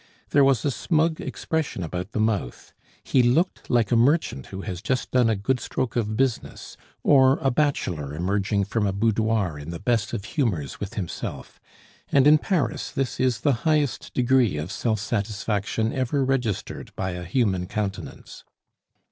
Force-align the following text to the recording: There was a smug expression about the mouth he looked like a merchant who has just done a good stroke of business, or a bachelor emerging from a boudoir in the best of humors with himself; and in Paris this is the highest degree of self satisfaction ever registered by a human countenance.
There 0.31 0.43
was 0.43 0.65
a 0.65 0.71
smug 0.71 1.21
expression 1.21 1.83
about 1.83 2.11
the 2.13 2.19
mouth 2.19 2.73
he 3.03 3.21
looked 3.21 3.69
like 3.69 3.91
a 3.91 3.95
merchant 3.95 4.47
who 4.47 4.61
has 4.61 4.81
just 4.81 5.11
done 5.11 5.29
a 5.29 5.35
good 5.35 5.59
stroke 5.59 5.95
of 5.95 6.17
business, 6.17 6.75
or 7.03 7.37
a 7.37 7.51
bachelor 7.51 8.15
emerging 8.15 8.63
from 8.63 8.87
a 8.87 8.93
boudoir 8.93 9.59
in 9.59 9.69
the 9.69 9.77
best 9.77 10.11
of 10.11 10.25
humors 10.25 10.79
with 10.79 10.95
himself; 10.95 11.61
and 12.11 12.25
in 12.25 12.39
Paris 12.39 12.89
this 12.89 13.19
is 13.19 13.41
the 13.41 13.53
highest 13.61 14.11
degree 14.15 14.57
of 14.57 14.71
self 14.71 14.99
satisfaction 14.99 15.93
ever 15.93 16.25
registered 16.25 16.91
by 16.95 17.11
a 17.11 17.23
human 17.23 17.67
countenance. 17.67 18.43